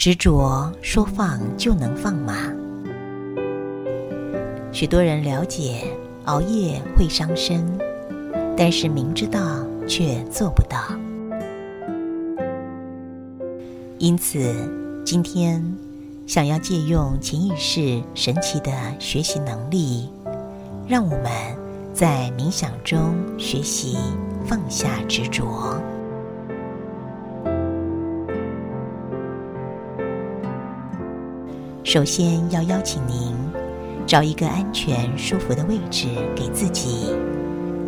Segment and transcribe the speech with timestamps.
[0.00, 2.32] 执着说放就能放吗？
[4.72, 5.82] 许多人了解
[6.24, 7.62] 熬夜会伤身，
[8.56, 10.78] 但是明知道却做不到。
[13.98, 14.54] 因此，
[15.04, 15.62] 今天
[16.26, 20.08] 想要借用潜意识神奇的学习能力，
[20.88, 21.24] 让我们
[21.92, 23.98] 在冥想中学习
[24.46, 25.78] 放下执着。
[31.92, 33.34] 首先要邀请您
[34.06, 37.12] 找一个安全、舒服的位置给自己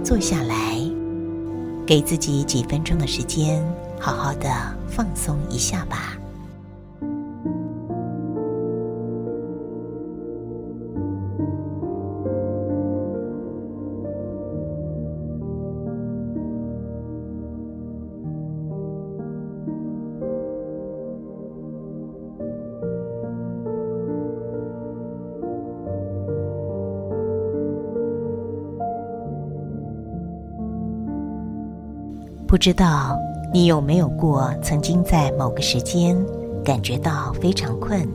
[0.02, 0.76] 坐下来，
[1.86, 3.64] 给自己几分钟的时间，
[4.00, 4.50] 好好的
[4.88, 6.16] 放松一下吧。
[32.52, 33.18] 不知道
[33.50, 36.14] 你有没有过曾经在某个时间
[36.62, 38.06] 感觉到非常困，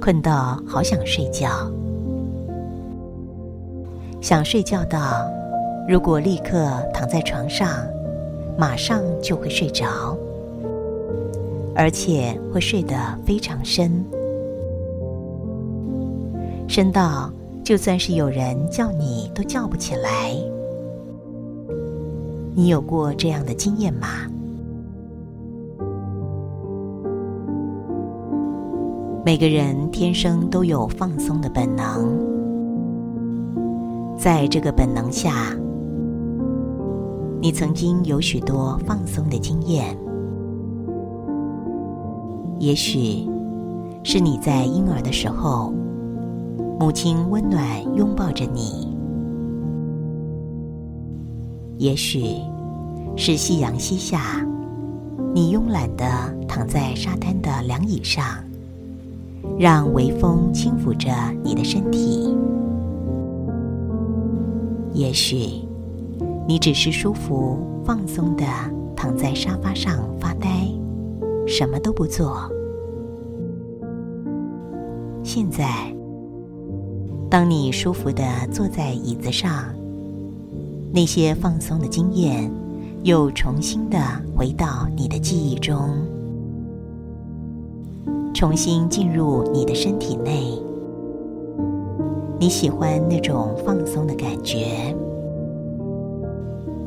[0.00, 1.48] 困到好想睡觉，
[4.20, 5.30] 想睡觉到
[5.88, 7.86] 如果立刻躺在床上，
[8.58, 10.18] 马上就会睡着，
[11.72, 14.04] 而且会睡得非常深，
[16.66, 17.30] 深到
[17.62, 20.34] 就算是有人叫你都叫不起来。
[22.56, 24.06] 你有过这样的经验吗？
[29.24, 32.16] 每个人天生都有放松的本能，
[34.16, 35.52] 在这个本能下，
[37.40, 39.98] 你曾经有许多放松的经验。
[42.60, 43.28] 也许
[44.04, 45.72] 是你在婴儿的时候，
[46.78, 48.93] 母亲温暖拥抱着你。
[51.78, 52.36] 也许
[53.16, 54.46] 是夕阳西下，
[55.34, 56.06] 你慵懒的
[56.46, 58.24] 躺在沙滩的凉椅上，
[59.58, 61.10] 让微风轻抚着
[61.42, 62.34] 你的身体。
[64.92, 65.66] 也许
[66.46, 68.44] 你只是舒服放松的
[68.94, 70.48] 躺在沙发上发呆，
[71.46, 72.48] 什么都不做。
[75.24, 75.92] 现在，
[77.28, 79.74] 当你舒服的坐在椅子上。
[80.94, 82.48] 那些放松的经验，
[83.02, 83.98] 又重新的
[84.36, 85.76] 回到你的记忆中，
[88.32, 90.56] 重新进入你的身体内。
[92.38, 94.94] 你喜欢那种放松的感觉，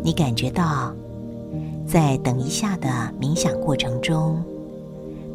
[0.01, 0.93] 你感觉到，
[1.85, 2.87] 在等一下的
[3.19, 4.41] 冥想过程中，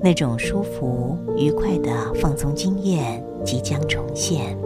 [0.01, 4.57] 那种舒服愉快的放松经验即将重现。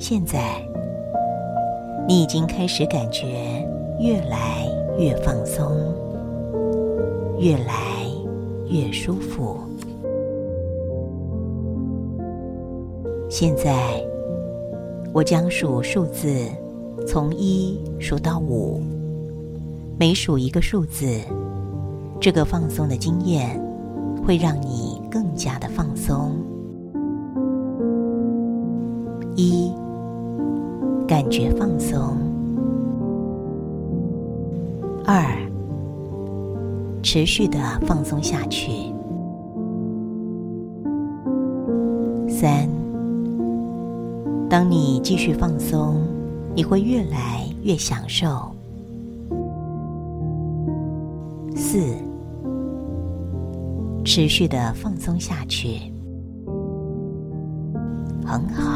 [0.00, 0.66] 现在，
[2.08, 3.26] 你已经开始感觉
[4.00, 4.66] 越来
[4.98, 5.76] 越放松，
[7.38, 7.74] 越来
[8.70, 9.58] 越舒服。
[13.28, 14.02] 现在，
[15.12, 16.46] 我将数数字，
[17.06, 18.80] 从一数到五，
[19.98, 21.20] 每数一个数字，
[22.18, 23.62] 这个放松的经验
[24.26, 26.32] 会让你更加的放松。
[29.36, 29.69] 一。
[31.30, 32.18] 觉放松。
[35.06, 35.24] 二，
[37.02, 38.92] 持续的放松下去。
[42.28, 42.68] 三，
[44.48, 46.02] 当你继续放松，
[46.54, 48.50] 你会越来越享受。
[51.54, 51.78] 四，
[54.04, 55.92] 持续的放松下去。
[58.24, 58.69] 很好。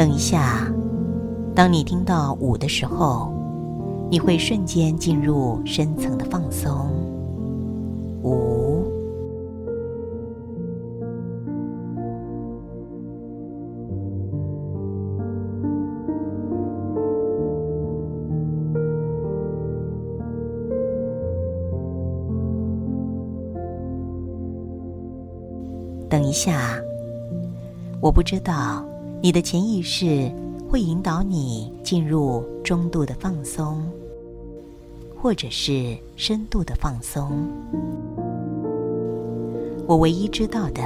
[0.00, 0.66] 等一下，
[1.54, 3.30] 当你听到五的时候，
[4.10, 6.88] 你会瞬间进入深层的放松。
[8.22, 8.82] 五。
[26.08, 26.80] 等一下，
[28.00, 28.89] 我不知道。
[29.22, 30.32] 你的潜意识
[30.66, 33.82] 会引导你进入中度的放松，
[35.14, 37.30] 或者是深度的放松。
[39.86, 40.82] 我唯一知道的，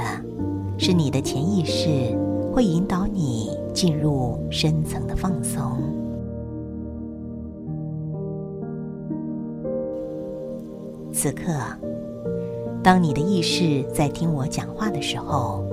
[0.77, 2.13] 是你的潜意识
[2.53, 5.81] 会引导你进入深层的放松。
[11.13, 11.53] 此刻，
[12.83, 15.63] 当你的意识在听我讲话的时候，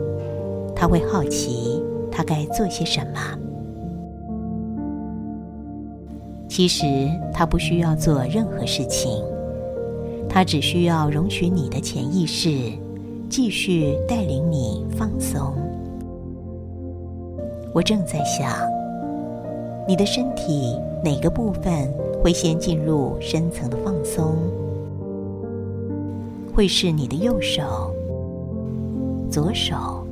[0.77, 1.83] 他会好奇
[2.13, 3.39] 他该做些什么。
[6.49, 6.85] 其实
[7.33, 9.25] 他不需要做任何事情，
[10.29, 12.71] 他只需要容许你的潜意识
[13.31, 15.55] 继续带领你放松。
[17.73, 18.53] 我正在想，
[19.89, 21.91] 你的身体哪个部分
[22.23, 24.37] 会先进入深层的放松？
[26.55, 27.63] 会是你的右手、
[29.31, 30.07] 左手、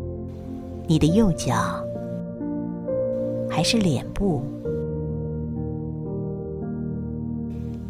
[0.86, 1.54] 你的右脚，
[3.60, 4.40] 还是脸部？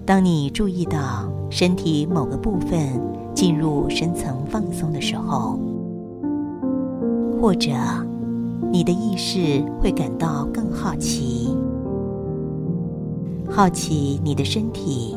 [0.05, 3.01] 当你注意到身体某个部分
[3.33, 5.57] 进入深层放松的时候，
[7.41, 7.71] 或者
[8.73, 11.57] 你的意识会感到更好奇，
[13.49, 15.17] 好奇你的身体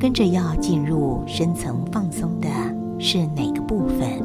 [0.00, 2.48] 跟着要进入深层放松的
[2.98, 4.20] 是哪个部分？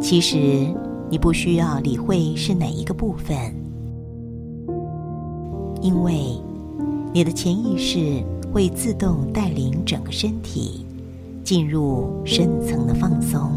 [0.00, 0.72] 其实
[1.10, 3.36] 你不需要理会是哪一个部分，
[5.82, 6.40] 因为。
[7.12, 8.22] 你的潜意识
[8.52, 10.86] 会自动带领整个身体
[11.42, 13.50] 进入深层的放松。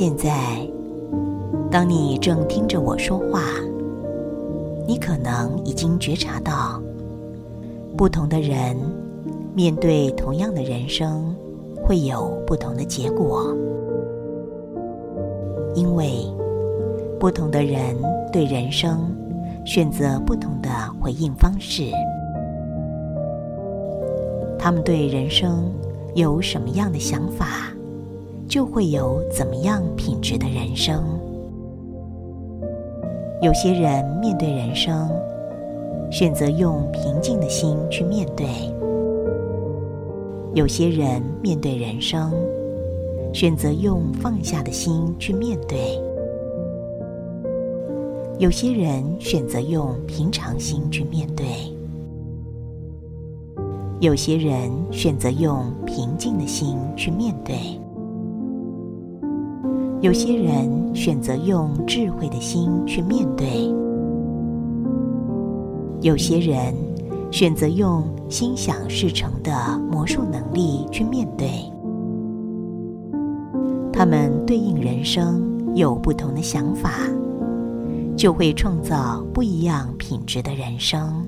[0.00, 0.32] 现在，
[1.72, 3.42] 当你正听着我说话，
[4.86, 6.80] 你可能已经觉察到，
[7.96, 8.76] 不同的人
[9.56, 11.34] 面对同样的人生，
[11.82, 13.52] 会有不同的结果，
[15.74, 16.32] 因为
[17.18, 17.96] 不同的人
[18.32, 19.12] 对人生
[19.64, 21.90] 选择不同的回应方式，
[24.56, 25.68] 他们对人生
[26.14, 27.74] 有什么样的想法？
[28.48, 31.04] 就会有怎么样品质的人生。
[33.42, 35.08] 有些人面对人生，
[36.10, 38.46] 选择用平静的心去面对；
[40.54, 42.32] 有些人面对人生，
[43.34, 46.00] 选择用放下的心去面对；
[48.38, 51.46] 有些人选择用平常心去面对；
[54.00, 57.54] 有些人选择用平静的心去面对。
[60.00, 63.68] 有些人选择用智慧的心去面对，
[66.02, 66.72] 有些人
[67.32, 69.52] 选择用心想事成的
[69.90, 71.48] 魔术能力去面对。
[73.92, 75.42] 他们对应人生
[75.74, 76.92] 有不同的想法，
[78.16, 81.26] 就会创造不一样品质的人生。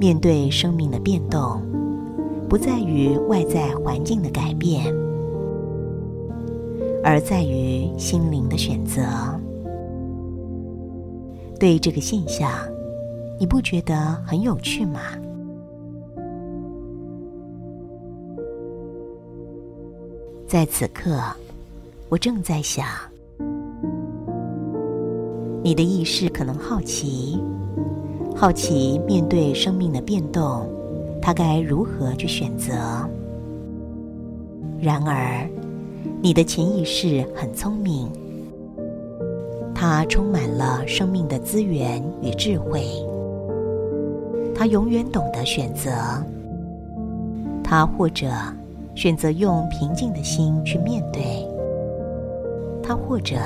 [0.00, 1.60] 面对生命的变动，
[2.48, 4.86] 不在于外在环境的改变，
[7.04, 9.02] 而在于心灵的选择。
[11.58, 12.50] 对这个现象，
[13.38, 13.94] 你不觉得
[14.26, 15.00] 很有趣吗？
[20.46, 21.20] 在此刻，
[22.08, 22.86] 我正在想，
[25.62, 27.38] 你的意识可能好奇。
[28.40, 30.66] 好奇面对生命的变动，
[31.20, 32.72] 他该如何去选择？
[34.80, 35.46] 然而，
[36.22, 38.08] 你的潜意识很聪明，
[39.74, 42.86] 它充满了生命的资源与智慧，
[44.54, 45.90] 它永远懂得选择。
[47.62, 48.26] 他或者
[48.94, 51.46] 选择用平静的心去面对，
[52.82, 53.36] 他或者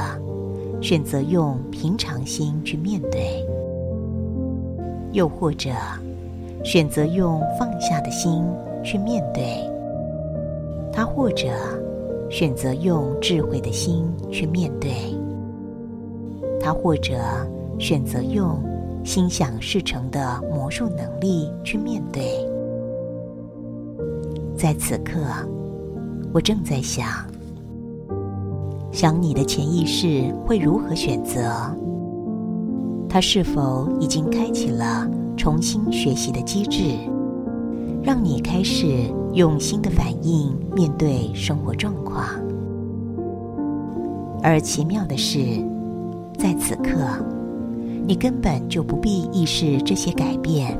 [0.80, 3.44] 选择用平常心去面对。
[5.14, 5.70] 又或者，
[6.64, 8.44] 选择用放下的心
[8.82, 9.42] 去面对；
[10.92, 11.46] 他或者
[12.28, 14.90] 选择用智慧的心去面对；
[16.60, 17.14] 他或者
[17.78, 18.58] 选择用
[19.04, 22.24] 心想事成的魔术能力去面对。
[24.56, 25.20] 在此刻，
[26.32, 27.06] 我正在想，
[28.90, 31.40] 想你的潜意识会如何选择？
[33.14, 36.96] 它是否已经开启了重新学习的机制，
[38.02, 38.88] 让你开始
[39.34, 42.26] 用新的反应面对生活状况？
[44.42, 45.38] 而奇妙的是，
[46.36, 46.98] 在此刻，
[48.04, 50.76] 你根本就不必意识这些改变，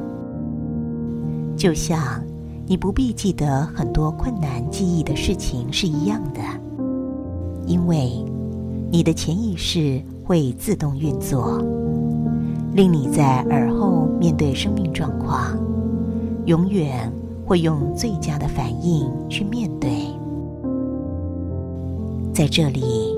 [1.56, 2.20] 就像
[2.66, 6.40] 你不必记得很多困难记忆的事情是一样的，
[7.64, 8.10] 因为
[8.90, 11.64] 你的潜意识会自动运作。
[12.74, 15.56] 令你在耳后面对生命状况，
[16.46, 17.08] 永远
[17.46, 19.90] 会用最佳的反应去面对。
[22.32, 23.16] 在这里，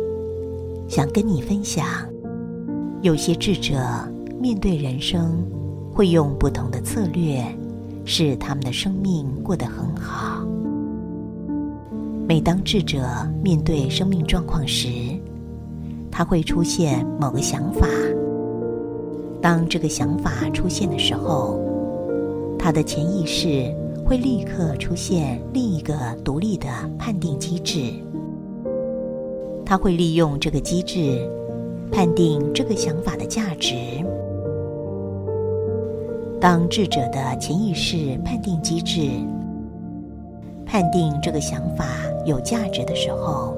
[0.89, 1.87] 想跟你分享，
[3.01, 3.79] 有些智者
[4.39, 5.43] 面对人生
[5.91, 7.43] 会用不同的策略，
[8.05, 10.47] 使他们的生命过得很好。
[12.29, 13.09] 每当智者
[13.43, 14.89] 面对生命状况时，
[16.11, 17.87] 他会出现某个想法。
[19.41, 21.61] 当这个想法出现的时候，
[22.59, 23.73] 他的潜意识
[24.05, 27.93] 会立刻出现另一个独立的判定机制。
[29.65, 31.29] 他会利用这个机制
[31.93, 33.75] 判定这个想法的价值。
[36.41, 39.09] 当智者的潜意识判定机制
[40.65, 41.87] 判定这个想法
[42.25, 43.57] 有价值的时候，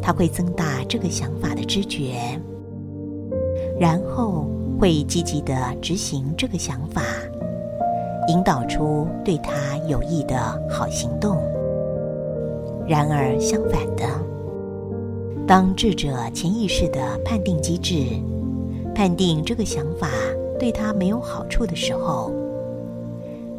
[0.00, 2.14] 他会增大这个想法的知觉，
[3.78, 4.46] 然后。
[4.78, 7.02] 会积极的执行这个想法，
[8.28, 10.36] 引导出对他有益的
[10.68, 11.38] 好行动。
[12.86, 14.04] 然而，相反的，
[15.46, 18.04] 当智者潜意识的判定机制
[18.94, 20.08] 判定这个想法
[20.58, 22.32] 对他没有好处的时候，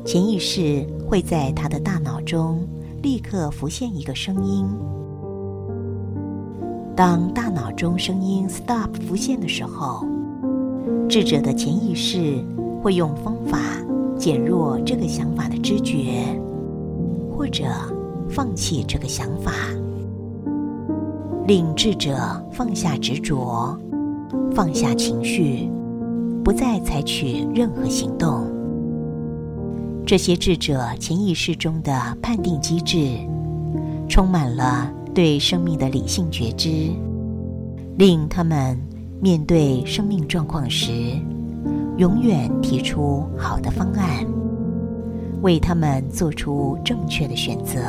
[0.06, 2.66] 潜意识会在他的大脑中
[3.02, 4.66] 立刻浮现一个声音。
[6.96, 10.06] 当大脑中声音 “stop” 浮现的时候，
[11.10, 12.44] 智者的潜意识
[12.82, 13.60] 会用方法
[14.18, 16.38] 减弱这个想法的知觉，
[17.32, 17.64] 或者
[18.30, 19.52] 放弃这个想法，
[21.48, 22.18] 令智者
[22.52, 23.78] 放下执着，
[24.54, 25.70] 放下情绪，
[26.44, 28.46] 不再采取任何行动。
[30.06, 33.18] 这些智者潜意识中的判定机制，
[34.10, 36.90] 充满了对生命的理性觉知，
[37.98, 38.78] 令他们。
[39.20, 40.92] 面对生命状况时，
[41.98, 44.24] 永远提出好的方案，
[45.42, 47.80] 为他们做出正确的选择，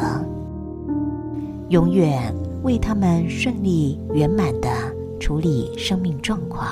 [1.69, 4.69] 永远为他们顺利圆满的
[5.21, 6.67] 处理生命状况。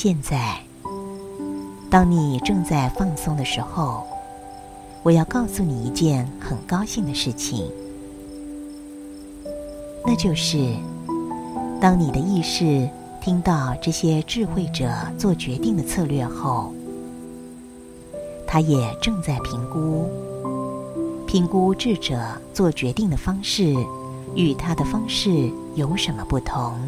[0.00, 0.56] 现在，
[1.90, 4.06] 当你正在放松的时候，
[5.02, 7.68] 我要告诉你一件很高兴的事情，
[10.06, 10.72] 那就是，
[11.80, 12.88] 当你的意识
[13.20, 14.88] 听到这些智慧者
[15.18, 16.72] 做决定的策略后，
[18.46, 20.08] 他也正在评估，
[21.26, 22.20] 评估智者
[22.54, 23.74] 做决定的方式
[24.36, 26.78] 与他的方式有什么不同。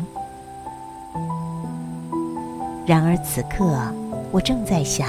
[2.91, 3.79] 然而此刻，
[4.33, 5.07] 我正在想，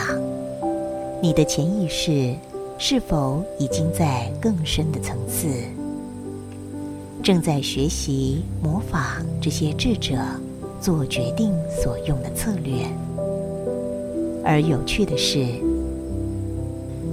[1.20, 2.36] 你的潜意识
[2.78, 5.48] 是否已经在更深的层次，
[7.24, 9.02] 正在学习模仿
[9.42, 10.16] 这些智者
[10.80, 12.86] 做决定所用的策略？
[14.46, 15.44] 而有趣的是，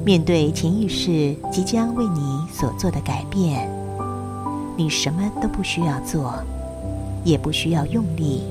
[0.04, 2.20] 面对潜意识即将为你
[2.52, 3.66] 所做的改变，
[4.76, 6.34] 你什么都不需要做，
[7.24, 8.42] 也不需要用力。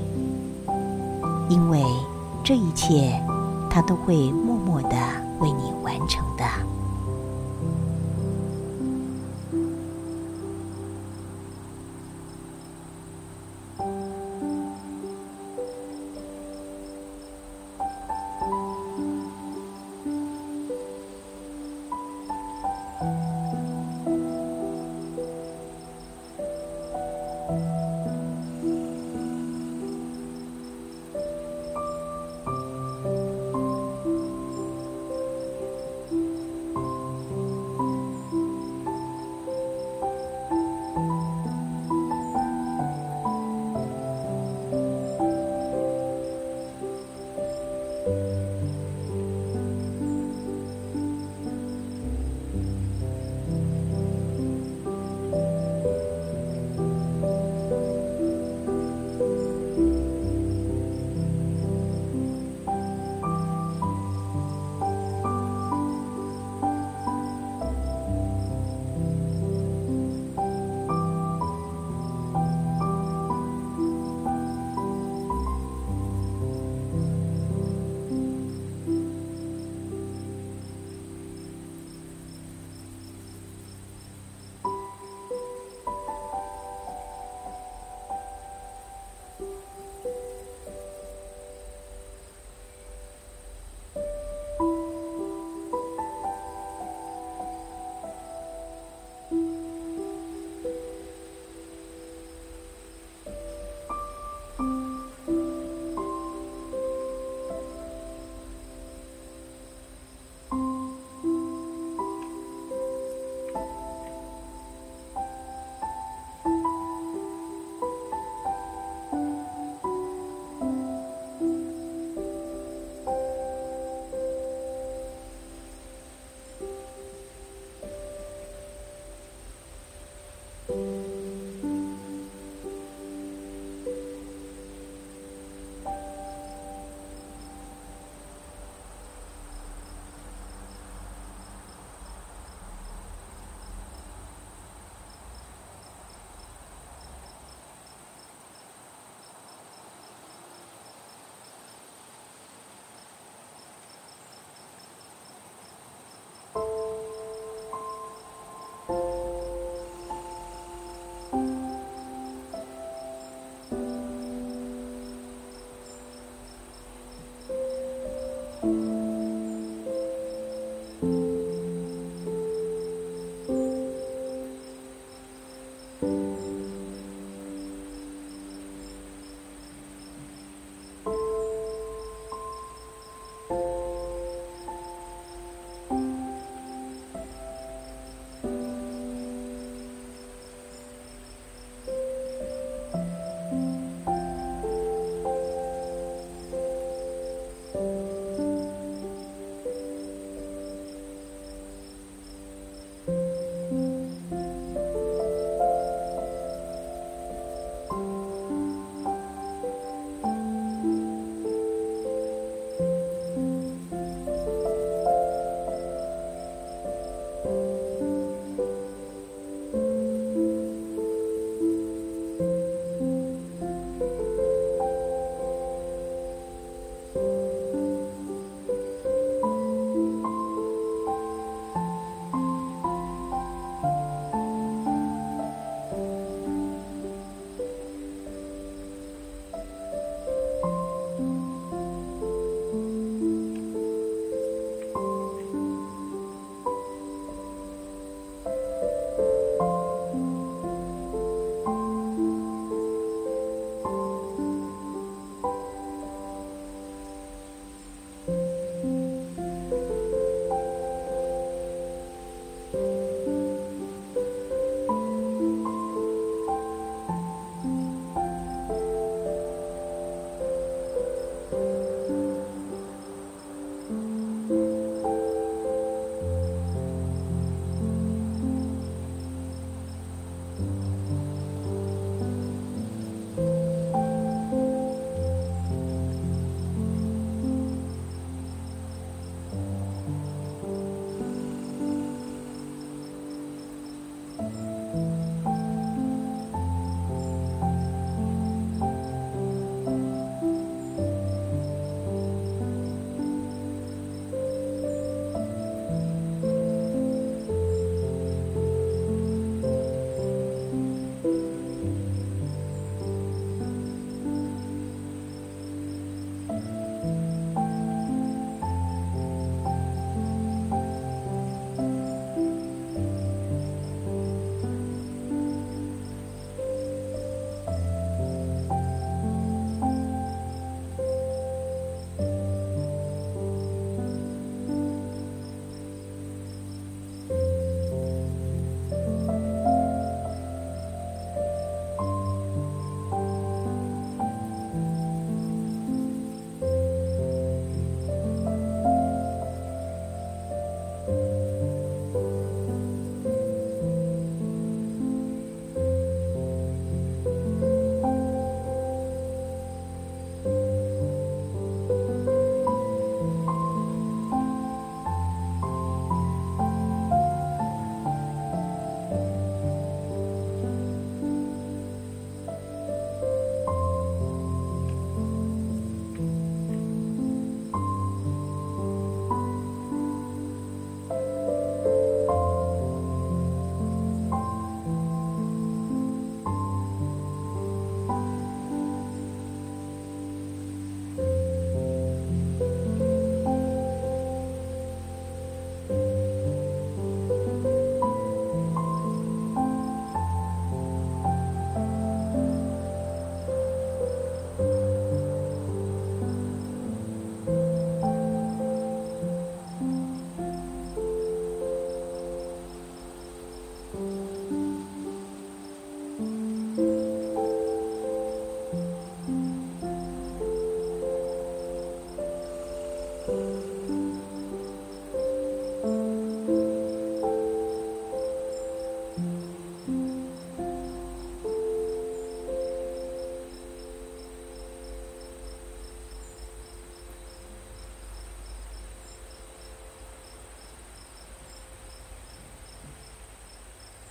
[1.48, 1.82] 因为
[2.44, 3.22] 这一切，
[3.70, 4.96] 他都会默默的
[5.38, 6.44] 为你完成的。